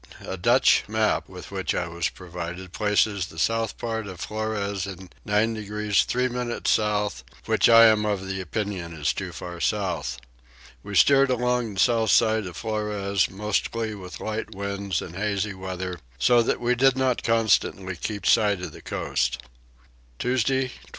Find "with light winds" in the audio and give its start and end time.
13.93-15.03